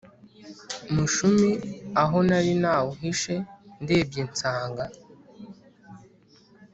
mushumi 0.93 1.51
aho 2.01 2.17
nari 2.29 2.51
nawuhishe 2.61 3.35
ndebye 3.83 4.21
nsanga 4.31 4.83